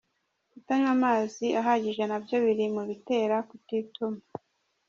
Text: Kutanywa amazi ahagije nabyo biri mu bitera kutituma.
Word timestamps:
Kutanywa 0.51 0.89
amazi 0.97 1.45
ahagije 1.59 2.03
nabyo 2.07 2.35
biri 2.43 2.65
mu 2.75 2.81
bitera 2.89 3.35
kutituma. 3.49 4.19